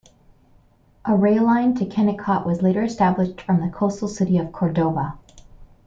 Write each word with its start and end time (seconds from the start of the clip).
A 1.05 1.15
rail 1.15 1.43
line 1.43 1.75
to 1.75 1.85
Kennicott 1.85 2.43
was 2.43 2.63
later 2.63 2.81
established 2.81 3.39
from 3.39 3.61
the 3.61 3.69
coastal 3.69 4.07
city 4.07 4.39
of 4.39 4.51
Cordova. 4.51 5.19